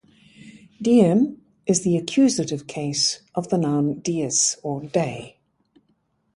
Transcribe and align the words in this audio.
"Diem" 0.81 1.43
is 1.67 1.83
the 1.83 1.95
accusative 1.95 2.65
case 2.65 3.19
of 3.35 3.49
the 3.49 3.57
noun 3.59 4.01
"dies" 4.03 4.57
"day". 4.91 5.37